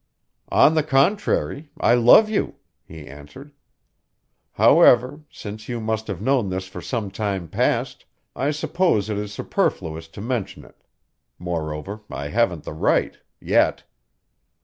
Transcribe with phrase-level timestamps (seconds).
[0.51, 3.53] "On the contrary, I love you," he answered.
[4.53, 9.31] "However, since you must have known this for some time past, I suppose it is
[9.31, 10.81] superfluous to mention it.
[11.37, 13.83] Moreover, I haven't the right yet."